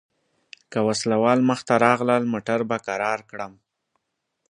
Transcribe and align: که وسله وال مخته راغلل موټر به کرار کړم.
که 0.71 0.79
وسله 0.87 1.15
وال 1.23 1.39
مخته 1.49 1.73
راغلل 1.85 2.23
موټر 2.33 2.59
به 2.69 2.77
کرار 2.87 3.19
کړم. 3.29 3.53